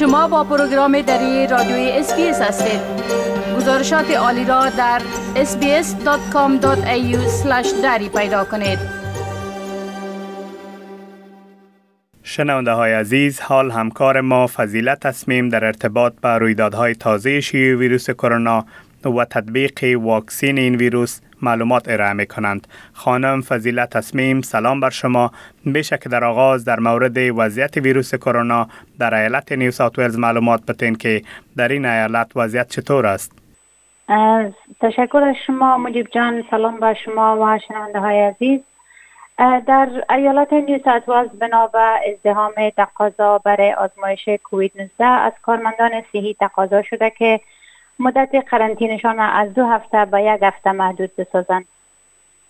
[0.00, 2.80] شما با پروگرام دری رادیوی SBS هستید.
[3.56, 5.02] گزارشات عالی را در
[5.34, 7.16] sbs.com.au
[7.82, 8.78] دری پیدا کنید.
[12.22, 18.10] شنونده های عزیز حال همکار ما فضیلت تصمیم در ارتباط با رویدادهای تازه شیوع ویروس
[18.10, 18.66] کرونا
[19.04, 22.66] و تطبیق واکسین این ویروس معلومات ارائه می کنند.
[22.92, 25.30] خانم فضیلت تصمیم سلام بر شما
[25.66, 28.66] بیشه که در آغاز در مورد وضعیت ویروس کرونا
[28.98, 31.22] در ایالت نیو ساوت ولز معلومات بتین که
[31.56, 33.32] در این ایالت وضعیت چطور است؟
[34.80, 38.60] تشکر از شما مجیب جان سلام بر شما و شنونده های عزیز
[39.66, 41.78] در ایالت نیو ساوت ولز بنا به
[42.12, 47.40] ازدهام تقاضا برای آزمایش کووید 19 از کارمندان صحی تقاضا شده که
[48.00, 51.64] مدت قرنطینشان از دو هفته به یک هفته محدود بسازند.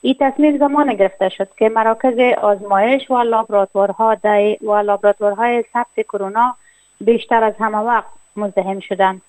[0.00, 4.16] این تصمیم زمان گرفته شد که مراکز آزمایش و لابراتوارها
[4.60, 6.56] لابراتوارهای ثبت کرونا
[7.00, 9.22] بیشتر از همه وقت مزدحم شدند.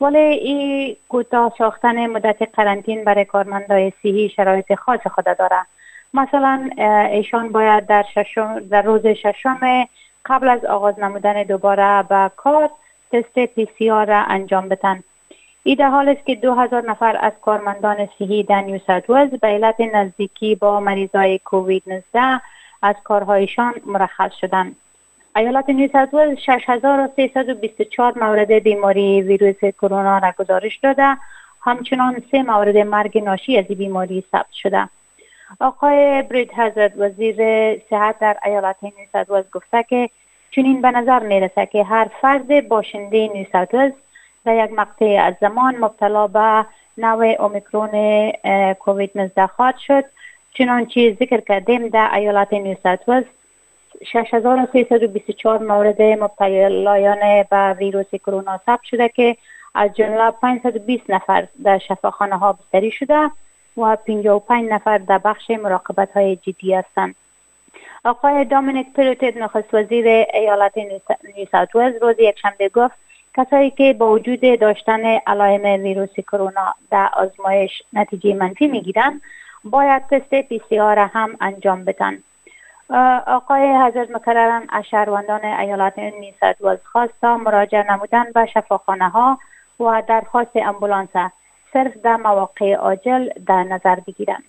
[0.00, 5.66] ولی این کوتاه ساختن مدت قرنطین برای کارمندای صحی شرایط خاص خود داره
[6.14, 6.70] مثلا
[7.10, 9.88] ایشان باید در, ششم در روز ششم
[10.24, 12.70] قبل از آغاز نمودن دوباره به کار
[13.12, 15.02] تست پی سی آر را انجام بدن.
[15.66, 19.48] ای در حالی است که دو هزار نفر از کارمندان صحی در نیو ساوت به
[19.48, 22.40] علت نزدیکی با مریضای کووید 19
[22.82, 24.76] از کارهایشان مرخص شدند.
[25.36, 31.16] ایالت نیو ساوت ولز 6324 مورد بیماری ویروس کرونا را گزارش داده
[31.60, 34.88] همچنان سه مورد مرگ ناشی از بیماری ثبت شده
[35.60, 37.36] آقای برد هزارد وزیر
[37.90, 40.10] صحت در ایالت نیو ولز گفته که
[40.50, 43.92] چنین به نظر می‌رسه که هر فرد باشنده نیو ولز
[44.46, 46.66] در یک مقطع از زمان مبتلا به
[46.98, 48.32] نوع اومیکرون
[48.72, 50.04] کووید 19 خواهد شد
[50.54, 53.24] چنانچه ذکر کردیم در ایالت نیو ساوت ولز
[54.12, 59.36] 6324 مورد مبتلایان به ویروس کرونا ثبت شده که
[59.74, 63.30] از جمله 520 نفر در شفاخانه ها بستری شده
[63.76, 67.14] و 55 نفر در بخش مراقبت های جدی هستند.
[68.04, 72.94] آقای دامینیک پلوتید نخست وزیر ایالت نیو ساوت ولز روز یکشنبه گفت
[73.36, 79.20] کسایی که با وجود داشتن علائم ویروس کرونا در آزمایش نتیجه منفی می‌گیرند
[79.64, 82.18] باید تست PCR هم انجام بدن.
[83.26, 89.08] آقای هزارد مکرراً از شهروندان ایالت نیو ساوت ولز خواست تا مراجعه نمودن به شفاخانه
[89.08, 89.38] ها
[89.80, 91.08] و درخواست امبولانس
[91.72, 94.42] صرف در مواقع عاجل در نظر بگیرند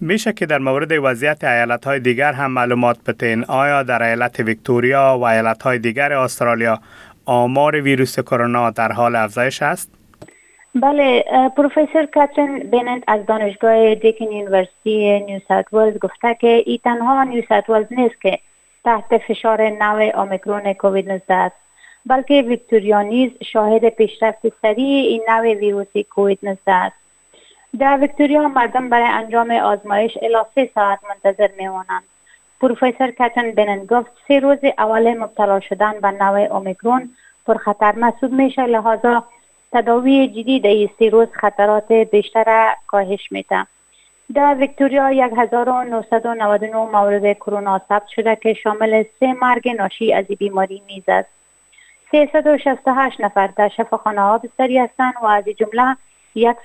[0.00, 5.18] میشه که در مورد وضعیت ایالت های دیگر هم معلومات بتین آیا در ایالت ویکتوریا
[5.20, 6.78] و ایالت های دیگر استرالیا
[7.26, 10.02] آمار ویروس کرونا در حال افزایش است؟
[10.74, 11.24] بله
[11.56, 17.44] پروفسور کاترین بیننت از دانشگاه Deakin University نیو ساوت ولز گفته که ای تنها نیو
[17.48, 18.38] ساوت ولز نیست که
[18.84, 21.56] تحت فشار نوع اومیکرون کووید 19 است
[22.06, 26.96] بلکه ویکتوریا نیز شاهد پیشرفت سریع این نوع ویروس کووید 19 است
[27.78, 32.02] در ویکتوریا مردم برای انجام آزمایش الی سه ساعت منتظر میمانند
[32.62, 37.10] پروفسور کتن بنن گفت سه روز اول مبتلا شدن به نوع اومیکرون
[37.46, 38.62] پرخطر محسوب میشه.
[38.62, 39.24] لحاظا
[39.72, 43.66] تداوی جدی در سه روز خطرات بیشتر کاهش میده.
[44.34, 51.04] در ویکتوریا 1999 مورد کرونا ثبت شده که شامل سه مرگ ناشی از بیماری نیز
[51.08, 51.28] است.
[52.10, 55.96] 368 نفر در شفاخانه ها بستری هستند و از جمله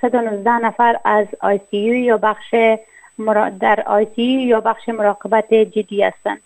[0.00, 2.54] 119 نفر از آی سی یا بخش
[3.60, 6.40] در آیتی یا بخش مراقبت جدی هستند.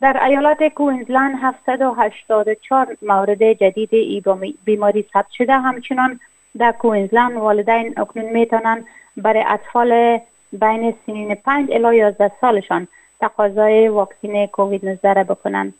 [0.00, 4.22] در ایالات کوینزلند 784 مورد جدید ای
[4.64, 5.52] بیماری ثبت شده.
[5.52, 6.20] همچنان
[6.58, 8.84] در کوینزلند والدین اکنون می‌تونن
[9.16, 10.20] برای اطفال
[10.52, 12.88] بین سنین 5 الی 11 سالشان
[13.20, 15.74] تقاضای واکسین کووید 19 را بکنند.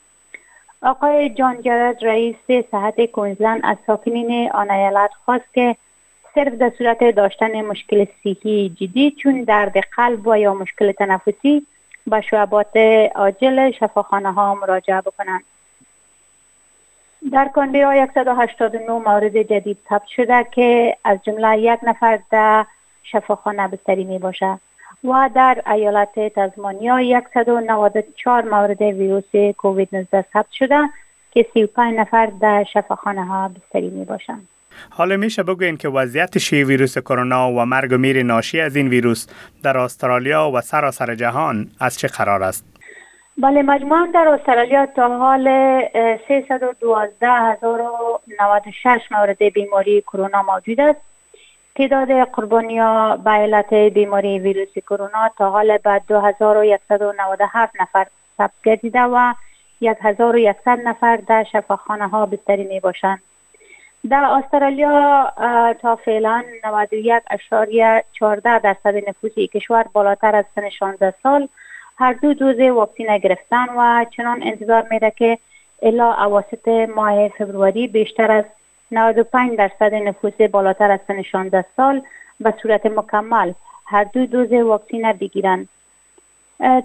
[0.82, 2.36] آقای جان جرد رئیس
[2.70, 5.76] صحت کوینزلند از ساکنین آن ایالت خواست که
[6.38, 11.66] صرف در صورت داشتن مشکل صحی جدی چون درد قلب و یا مشکل تنفسی
[12.06, 12.77] به شعبات
[13.15, 15.45] عاجل شفاخانه ها مراجعه بکنند
[17.33, 22.66] در کانبرا 189 مورد جدید ثبت شده که از جمله یک نفر در
[23.03, 24.60] شفاخانه بستری می باشد
[25.04, 30.78] و در ایالت تزمانیا 194 مورد ویروس کووید 19 ثبت شده
[31.30, 34.48] که 35 نفر در شفاخانه ها بستری می باشند.
[34.91, 38.89] حالا میشه بگوین که وضعیت شیع ویروس کرونا و مرگ و میر ناشی از این
[38.89, 39.27] ویروس
[39.63, 42.78] در استرالیا و سراسر جهان از چه قرار است؟
[43.42, 45.48] بله مجموعا در استرالیا تا حال
[46.28, 51.01] 312096 مورد بیماری کرونا موجود است
[51.77, 58.07] تعداد قربانیا به علت بیماری ویروس کرونا تا حال به 2197 نفر
[58.39, 59.34] ثبت گردیده و
[59.83, 63.22] 1100 نفر در شفاخانه ها بستری می باشند
[64.10, 65.33] در استرالیا
[65.83, 71.48] تا فعلا 91.14 درصد نفوس کشور بالاتر از سن 16 سال
[71.98, 75.39] هر دو دوز واکسین گرفتن و چنان انتظار میره که
[75.83, 78.45] الا اواسط ماه فبروری بیشتر از
[78.91, 82.03] 95 درصد نفوس بالاتر از سن 16 سال
[82.41, 83.53] به صورت مکمل
[83.86, 85.68] هر دو دوز واکسین بگیرند.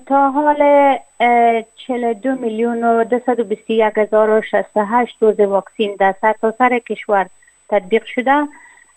[0.05, 0.63] تا حال
[1.75, 7.29] 42 میلیون و 221 هزار و 68 دوز واکسین در سرتاسر سر کشور
[7.69, 8.47] تطبیق شده.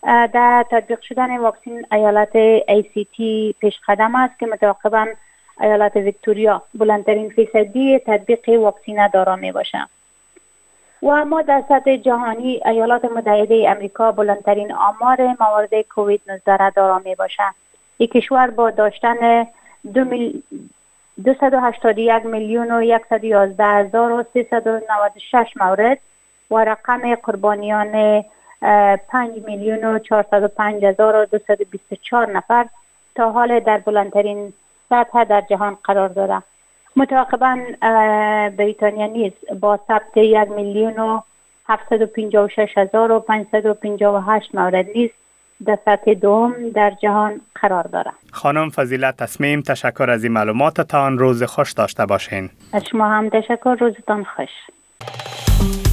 [0.06, 2.32] در تطبیق شدن واکسین ایالت
[2.92, 5.06] تی پیش قدم است که متعاقبا
[5.60, 9.88] ایالت ویکتوریا بلندترین فیصدی تطبیق واکسینه دارا می باشد
[11.02, 16.98] و اما در سطح جهانی ایالات متحده امریکا بلندترین آمار موارد کووید 19 را دارا
[16.98, 17.54] می باشد
[17.96, 19.46] این کشور با داشتن
[19.94, 20.42] دو میل...
[21.24, 25.98] 281 میلیون و 111 هزار و 396 مورد
[26.50, 28.24] و رقم قربانیان
[28.60, 32.66] 5 میلیون و 405 هزار و 224 نفر
[33.14, 34.52] تا حال در بلندترین
[34.88, 36.42] سطح در جهان قرار دارد.
[36.96, 37.58] متعاقبا
[38.58, 41.20] بریتانیا نیز با ثبت یک میلیون و
[41.68, 45.10] 756 هزار و 558 مورد نیز
[45.64, 51.18] در سطح دوم در جهان قرار دارد خانم فضیلت تصمیم تشکر از این معلوماتتان.
[51.18, 52.50] روز خوش داشته باشین.
[52.72, 53.76] از شما هم تشکر.
[53.80, 54.48] روزتان خوش.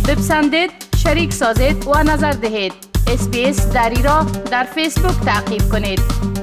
[0.10, 2.74] بپسندید شریک سازید و نظر دهید.
[3.14, 6.43] اسپیس دری را در فیسبوک تعقیب کنید.